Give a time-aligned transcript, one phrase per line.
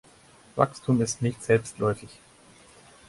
[0.55, 2.09] Wachstum ist nicht selbstläufig.